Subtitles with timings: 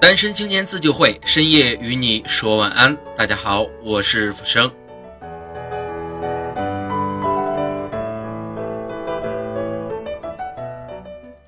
[0.00, 2.96] 单身青年自救会深夜与你说晚安。
[3.16, 4.70] 大家好，我是浮生。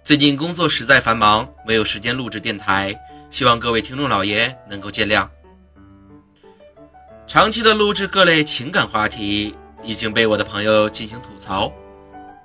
[0.02, 2.93] 最近工作实在繁忙，没有时间录制电台，
[3.30, 5.29] 希望各位听众老爷能够见谅。
[7.29, 11.73] 长期的录制各类情感话题，已经被我的朋友进行吐槽，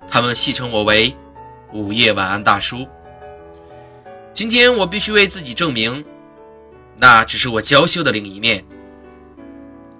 [0.08, 1.16] 他们戏称我为
[1.74, 2.88] “午夜晚安大叔”。
[4.36, 6.04] 今天我必须为自己证明，
[6.98, 8.66] 那只是我娇羞的另一面。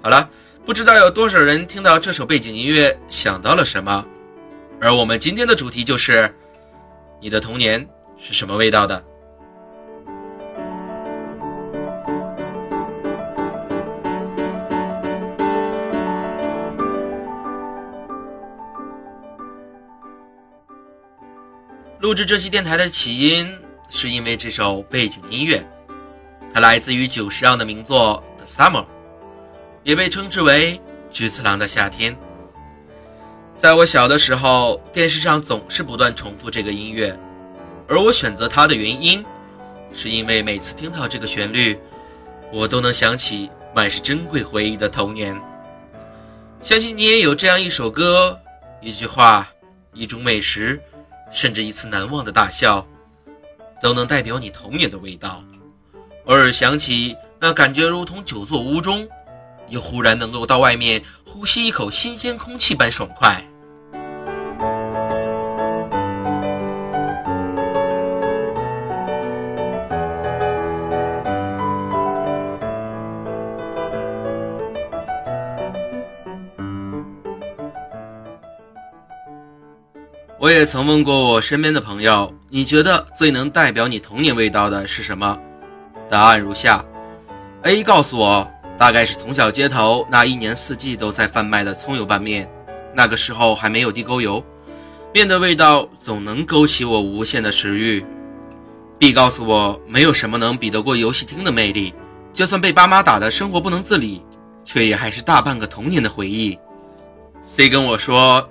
[0.04, 0.30] 好了，
[0.66, 4.06] 不知道有多少人听到这首背景音乐想到了什么？
[4.82, 6.30] 而我们今天的主题就是：
[7.22, 7.88] 你的童年
[8.18, 9.02] 是什么味道的？
[22.02, 23.65] 录制这期电台的起因。
[23.90, 25.66] 是因为这首背景音乐，
[26.54, 28.84] 它来自于久石让的名作《The Summer》，
[29.84, 32.18] 也被称之为菊次郎的夏天。
[33.56, 37.18] 在我小的时候，电视上总是不断重复这个音乐，
[37.88, 39.24] 而我选择它的原因，
[39.94, 41.80] 是因为每次听到这个旋律，
[42.52, 45.40] 我都能想起满是珍贵回忆的童年。
[46.62, 48.38] 相信你也有这样一首歌、
[48.82, 49.48] 一句话、
[49.94, 50.82] 一种美食，
[51.32, 52.86] 甚至一次难忘的大笑。
[53.82, 55.44] 都能代表你童年的味道。
[56.26, 59.08] 偶尔想起，那感觉如同久坐屋中，
[59.70, 63.44] 又忽然能够到外面呼吸一口新鲜空气般爽快。
[80.38, 85.38] 我也曾问过我身边的朋友，你觉得最能代表你童年味道的是什么？
[86.10, 86.86] 答案如下
[87.64, 92.50] ：A 告诉我，大概是从小街头那一年四季都在贩卖的葱油拌面，
[92.94, 94.42] 那个时候还没有地沟油，
[95.14, 98.06] 面的味道总能勾起我无限的食欲。
[98.98, 101.94] B 告诉我，没有什么能比得过游戏厅的魅力，
[102.32, 104.24] 就算被爸妈打的生活不能自理，
[104.64, 106.58] 却也还是大半个童年的回忆。
[107.44, 108.50] C 跟我说。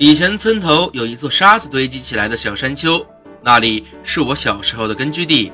[0.00, 3.04] 以前村头有一座沙子堆积起来的小山丘，
[3.42, 5.52] 那里是我小时候的根据地，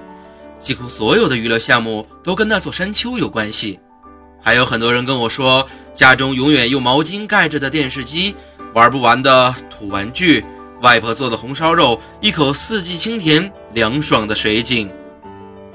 [0.59, 3.79] 几乎所有的娱乐项目都跟那座山丘有关系。
[4.43, 8.35] 还有很多人跟我说，家中永远用毛巾盖着的电视机，
[8.75, 10.45] 玩不完的土玩具，
[10.83, 14.91] 外婆做的红烧肉，一口四季清甜凉爽的水井。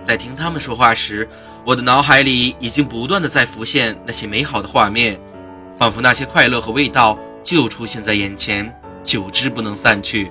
[0.04, 1.28] 在听他们说话时，
[1.66, 5.20] 我的脑海里已经不断的在浮现那些美好的画面，
[5.78, 7.18] 仿佛那些快乐和味道。
[7.42, 8.72] 就出现在眼前，
[9.02, 10.30] 久之不能散去。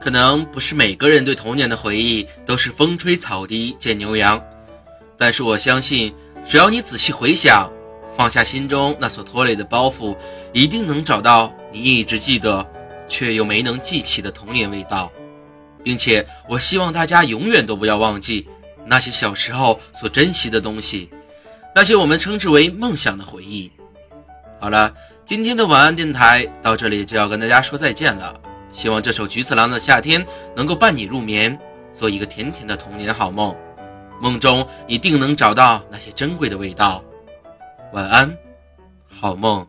[0.00, 4.42] 可能不是每个人对童年的回忆都是风吹草低见牛羊，
[5.16, 6.14] 但是我相信，
[6.44, 7.70] 只要你仔细回想，
[8.16, 10.16] 放下心中那所拖累的包袱，
[10.52, 12.66] 一定能找到你一直记得
[13.08, 15.10] 却又没能记起的童年味道。
[15.84, 18.46] 并且，我希望大家永远都不要忘记
[18.84, 21.08] 那些小时候所珍惜的东西，
[21.74, 23.70] 那些我们称之为梦想的回忆。
[24.60, 24.92] 好了，
[25.24, 28.40] 今天的晚安电台到这里就要跟大家说再见了。
[28.70, 30.24] 希望这首菊次郎的夏天
[30.54, 31.58] 能够伴你入眠，
[31.92, 33.54] 做一个甜甜的童年好梦，
[34.20, 37.02] 梦中你定能找到那些珍贵的味道。
[37.92, 38.36] 晚安，
[39.08, 39.66] 好梦。